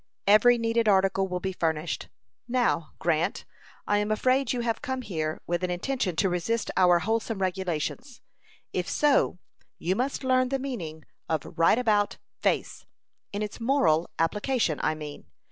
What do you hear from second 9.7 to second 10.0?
you